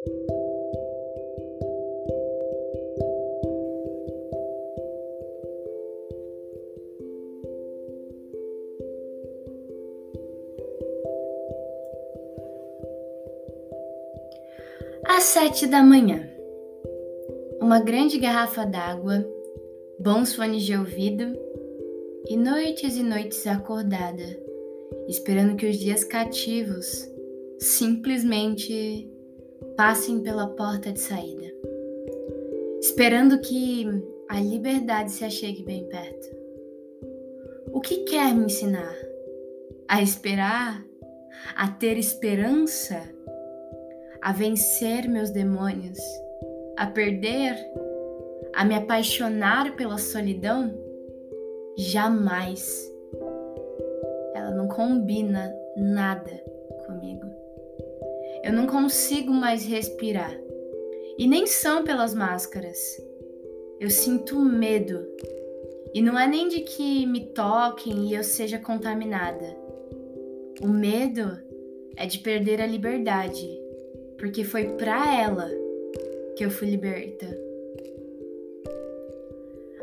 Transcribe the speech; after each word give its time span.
Às 0.00 0.06
sete 15.24 15.66
da 15.66 15.82
manhã, 15.82 16.26
uma 17.60 17.80
grande 17.80 18.18
garrafa 18.18 18.64
d'água, 18.64 19.22
bons 19.98 20.34
fones 20.34 20.62
de 20.62 20.74
ouvido 20.74 21.36
e 22.26 22.36
noites 22.38 22.96
e 22.96 23.02
noites 23.02 23.46
acordada, 23.46 24.24
esperando 25.08 25.56
que 25.56 25.66
os 25.66 25.76
dias 25.76 26.04
cativos 26.04 27.06
simplesmente 27.58 29.19
passem 29.80 30.20
pela 30.20 30.46
porta 30.46 30.92
de 30.92 31.00
saída, 31.00 31.50
esperando 32.82 33.40
que 33.40 33.86
a 34.28 34.38
liberdade 34.38 35.10
se 35.10 35.24
achegue 35.24 35.62
bem 35.62 35.88
perto. 35.88 36.36
O 37.72 37.80
que 37.80 38.04
quer 38.04 38.34
me 38.34 38.44
ensinar? 38.44 38.94
A 39.88 40.02
esperar? 40.02 40.84
A 41.56 41.66
ter 41.66 41.96
esperança? 41.96 43.00
a 44.20 44.32
vencer 44.32 45.08
meus 45.08 45.30
demônios, 45.30 45.98
a 46.76 46.86
perder, 46.86 47.56
a 48.54 48.66
me 48.66 48.74
apaixonar 48.74 49.76
pela 49.76 49.96
solidão? 49.96 50.74
Jamais. 51.78 52.92
Ela 54.34 54.50
não 54.50 54.68
combina 54.68 55.50
nada 55.74 56.32
comigo. 56.84 57.39
Eu 58.42 58.52
não 58.52 58.66
consigo 58.66 59.32
mais 59.32 59.64
respirar. 59.64 60.36
E 61.18 61.26
nem 61.26 61.46
são 61.46 61.84
pelas 61.84 62.14
máscaras. 62.14 62.78
Eu 63.78 63.90
sinto 63.90 64.38
medo. 64.40 65.06
E 65.92 66.00
não 66.00 66.18
é 66.18 66.26
nem 66.26 66.48
de 66.48 66.60
que 66.60 67.06
me 67.06 67.26
toquem 67.32 68.08
e 68.08 68.14
eu 68.14 68.24
seja 68.24 68.58
contaminada. 68.58 69.56
O 70.62 70.68
medo 70.68 71.38
é 71.96 72.06
de 72.06 72.18
perder 72.18 72.60
a 72.60 72.66
liberdade 72.66 73.60
porque 74.20 74.44
foi 74.44 74.76
para 74.76 75.18
ela 75.18 75.48
que 76.36 76.44
eu 76.44 76.50
fui 76.50 76.68
liberta. 76.68 77.26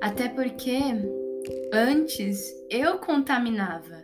Até 0.00 0.28
porque 0.28 0.76
antes 1.72 2.52
eu 2.68 2.98
contaminava 2.98 4.02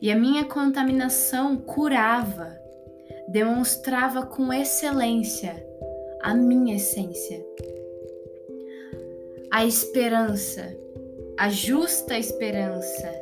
e 0.00 0.12
a 0.12 0.16
minha 0.16 0.44
contaminação 0.44 1.56
curava, 1.56 2.54
demonstrava 3.28 4.26
com 4.26 4.52
excelência 4.52 5.66
a 6.20 6.34
minha 6.34 6.76
essência. 6.76 7.44
A 9.50 9.64
esperança, 9.64 10.76
a 11.38 11.48
justa 11.48 12.18
esperança, 12.18 13.12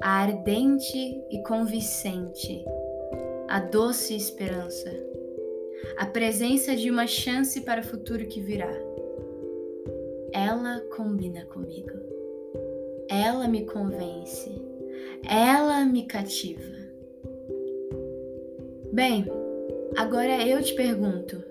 a 0.00 0.22
ardente 0.22 1.22
e 1.30 1.42
convincente, 1.42 2.64
a 3.48 3.60
doce 3.60 4.14
esperança 4.14 4.90
a 5.96 6.04
presença 6.04 6.76
de 6.76 6.90
uma 6.90 7.06
chance 7.06 7.60
para 7.62 7.80
o 7.80 7.84
futuro 7.84 8.26
que 8.26 8.40
virá. 8.40 8.70
Ela 10.32 10.80
combina 10.94 11.44
comigo. 11.46 11.92
Ela 13.08 13.48
me 13.48 13.64
convence. 13.64 14.50
Ela 15.24 15.84
me 15.84 16.06
cativa. 16.06 16.75
Bem, 18.96 19.26
agora 19.94 20.42
eu 20.46 20.62
te 20.62 20.74
pergunto: 20.74 21.44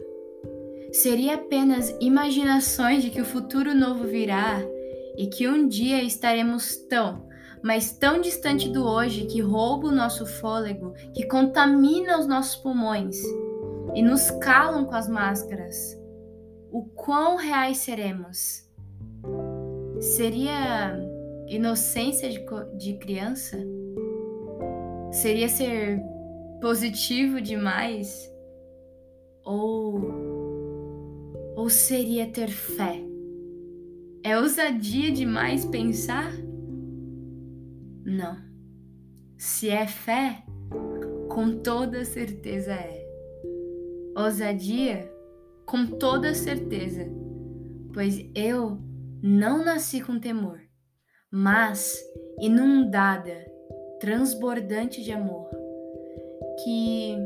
seria 0.91 1.35
apenas 1.35 1.95
imaginações 2.01 3.03
de 3.03 3.11
que 3.11 3.21
o 3.21 3.25
futuro 3.25 3.75
novo 3.75 4.05
virá 4.05 4.59
e 5.15 5.27
que 5.27 5.47
um 5.47 5.67
dia 5.67 6.03
estaremos 6.03 6.75
tão, 6.89 7.27
mas 7.63 7.93
tão 7.93 8.19
distante 8.19 8.67
do 8.67 8.83
hoje 8.83 9.27
que 9.27 9.41
rouba 9.41 9.89
o 9.89 9.95
nosso 9.95 10.25
fôlego, 10.25 10.93
que 11.13 11.27
contamina 11.27 12.19
os 12.19 12.25
nossos 12.25 12.55
pulmões? 12.55 13.21
e 13.95 14.01
nos 14.01 14.29
calam 14.29 14.85
com 14.85 14.93
as 14.93 15.07
máscaras, 15.07 15.97
o 16.69 16.83
quão 16.83 17.37
reais 17.37 17.77
seremos? 17.77 18.69
Seria 20.01 20.99
inocência 21.47 22.29
de, 22.29 22.43
de 22.77 22.97
criança? 22.97 23.57
Seria 25.11 25.47
ser 25.47 26.01
positivo 26.61 27.41
demais? 27.41 28.31
Ou, 29.43 30.01
ou 31.55 31.69
seria 31.69 32.27
ter 32.27 32.49
fé? 32.49 33.01
É 34.23 34.37
ousadia 34.39 35.11
demais 35.11 35.65
pensar? 35.65 36.31
Não. 38.03 38.37
Se 39.37 39.69
é 39.69 39.85
fé, 39.85 40.43
com 41.29 41.59
toda 41.59 42.03
certeza 42.05 42.73
é. 42.73 43.05
Ousadia? 44.17 45.11
Com 45.65 45.85
toda 45.85 46.33
certeza, 46.33 47.05
pois 47.93 48.23
eu 48.35 48.79
não 49.21 49.65
nasci 49.65 49.99
com 49.99 50.19
temor, 50.19 50.59
mas 51.31 51.97
inundada, 52.39 53.45
transbordante 53.99 55.03
de 55.03 55.11
amor, 55.11 55.49
que 56.63 57.17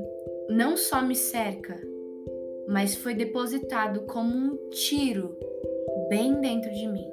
não 0.49 0.75
só 0.75 1.01
me 1.01 1.15
cerca, 1.15 1.79
mas 2.67 2.95
foi 2.95 3.13
depositado 3.13 4.01
como 4.01 4.35
um 4.35 4.69
tiro 4.69 5.37
bem 6.09 6.39
dentro 6.39 6.71
de 6.71 6.87
mim. 6.87 7.09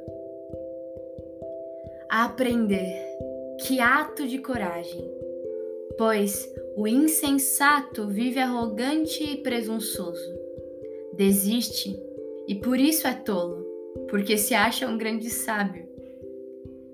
A 2.11 2.25
aprender, 2.25 2.95
que 3.61 3.81
ato 3.81 4.27
de 4.27 4.39
coragem, 4.39 5.11
pois 5.99 6.53
o 6.77 6.87
insensato 6.87 8.07
vive 8.07 8.39
arrogante 8.39 9.25
e 9.25 9.39
presunçoso. 9.39 10.35
Desiste 11.15 11.99
e 12.47 12.55
por 12.55 12.79
isso 12.79 13.09
é 13.09 13.15
tolo, 13.15 13.67
porque 14.09 14.37
se 14.37 14.55
acha 14.55 14.87
um 14.87 14.97
grande 14.97 15.31
sábio. 15.31 15.87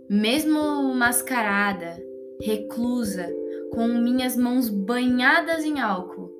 Mesmo 0.09 0.95
mascarada, 0.95 1.97
reclusa, 2.41 3.29
com 3.75 3.87
minhas 3.89 4.37
mãos 4.37 4.69
banhadas 4.69 5.65
em 5.65 5.81
álcool, 5.81 6.31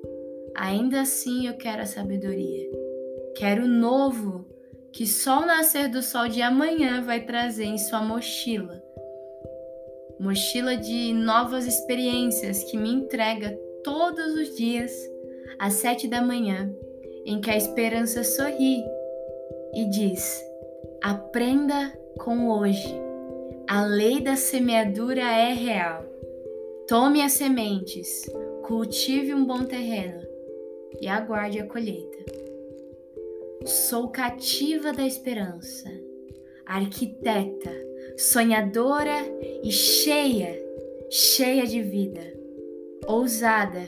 ainda 0.55 1.01
assim 1.01 1.47
eu 1.47 1.55
quero 1.55 1.81
a 1.81 1.85
sabedoria. 1.85 2.69
Quero 3.35 3.65
o 3.65 3.67
novo 3.67 4.45
que 4.91 5.07
só 5.07 5.41
o 5.41 5.45
nascer 5.45 5.89
do 5.89 6.01
sol 6.01 6.27
de 6.27 6.41
amanhã 6.41 7.01
vai 7.01 7.21
trazer 7.21 7.65
em 7.65 7.77
sua 7.77 8.01
mochila 8.01 8.83
mochila 10.23 10.77
de 10.77 11.13
novas 11.13 11.67
experiências 11.67 12.63
que 12.63 12.77
me 12.77 12.89
entrega 12.89 13.59
todos 13.83 14.35
os 14.35 14.55
dias 14.55 14.91
às 15.59 15.73
sete 15.73 16.07
da 16.07 16.21
manhã, 16.21 16.73
em 17.25 17.41
que 17.41 17.51
a 17.51 17.57
esperança 17.57 18.23
sorri 18.23 18.81
e 19.73 19.89
diz: 19.89 20.41
aprenda 21.01 21.91
com 22.19 22.49
hoje. 22.49 22.87
A 23.67 23.83
lei 23.85 24.21
da 24.21 24.35
semeadura 24.35 25.21
é 25.21 25.53
real. 25.53 26.05
Tome 26.87 27.21
as 27.21 27.33
sementes, 27.33 28.23
cultive 28.65 29.33
um 29.33 29.45
bom 29.45 29.63
terreno 29.63 30.21
e 30.99 31.07
aguarde 31.07 31.59
a 31.59 31.65
colheita. 31.65 32.25
Sou 33.65 34.09
cativa 34.09 34.91
da 34.91 35.05
esperança, 35.07 35.89
arquiteta 36.65 37.71
sonhadora 38.17 39.17
e 39.63 39.71
cheia, 39.71 40.61
cheia 41.09 41.65
de 41.65 41.81
vida, 41.81 42.21
ousada 43.07 43.81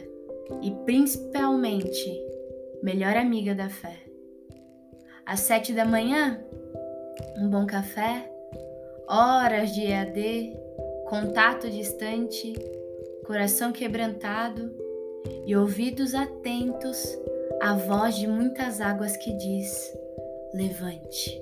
e 0.61 0.71
principalmente 0.85 2.23
melhor 2.81 3.15
amiga 3.17 3.53
da 3.53 3.69
fé. 3.69 3.99
Às 5.25 5.41
sete 5.41 5.73
da 5.73 5.85
manhã, 5.85 6.39
um 7.37 7.49
bom 7.49 7.65
café, 7.65 8.31
horas 9.07 9.73
de 9.73 9.81
EAD, 9.81 10.53
contato 11.07 11.69
distante, 11.69 12.53
coração 13.25 13.71
quebrantado 13.71 14.71
e 15.45 15.55
ouvidos 15.55 16.13
atentos 16.13 17.17
à 17.59 17.73
voz 17.73 18.15
de 18.15 18.27
muitas 18.27 18.79
águas 18.79 19.17
que 19.17 19.33
diz: 19.33 19.97
Levante. 20.53 21.41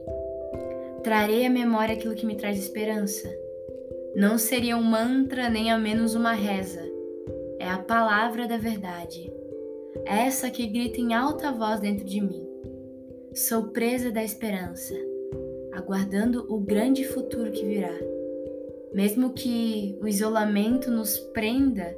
Trarei 1.04 1.46
à 1.46 1.50
memória 1.50 1.96
aquilo 1.96 2.16
que 2.16 2.26
me 2.26 2.36
traz 2.36 2.58
esperança. 2.58 3.30
Não 4.16 4.38
seria 4.38 4.78
um 4.78 4.84
mantra 4.84 5.50
nem 5.50 5.72
ao 5.72 5.80
menos 5.80 6.16
uma 6.16 6.34
reza. 6.34 6.82
É 7.60 7.70
a 7.70 7.78
palavra 7.78 8.48
da 8.48 8.58
verdade. 8.58 9.32
Essa 10.06 10.50
que 10.50 10.66
grita 10.66 11.02
em 11.02 11.14
alta 11.14 11.52
voz 11.52 11.80
dentro 11.80 12.06
de 12.06 12.22
mim. 12.22 12.48
Sou 13.34 13.70
presa 13.70 14.12
da 14.12 14.24
esperança, 14.24 14.94
aguardando 15.74 16.46
o 16.54 16.60
grande 16.60 17.04
futuro 17.04 17.52
que 17.52 17.66
virá. 17.66 17.94
Mesmo 18.94 19.34
que 19.34 19.98
o 20.02 20.08
isolamento 20.08 20.92
nos 20.92 21.18
prenda 21.18 21.96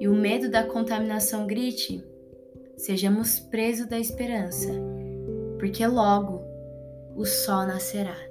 e 0.00 0.08
o 0.08 0.14
medo 0.14 0.50
da 0.50 0.64
contaminação 0.64 1.46
grite, 1.46 2.04
sejamos 2.76 3.38
presos 3.38 3.86
da 3.86 3.98
esperança, 3.98 4.70
porque 5.58 5.86
logo 5.86 6.42
o 7.14 7.24
sol 7.24 7.66
nascerá. 7.66 8.27